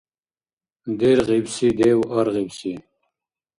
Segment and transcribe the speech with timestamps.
[0.99, 2.73] Дергъ ибси дев аргъибси.